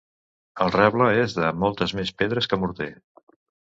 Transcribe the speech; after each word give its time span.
El 0.65 0.73
reble 0.77 1.11
és 1.25 1.37
de 1.43 1.53
moltes 1.67 1.97
més 2.01 2.17
pedres 2.25 2.53
que 2.55 2.63
morter. 2.67 2.93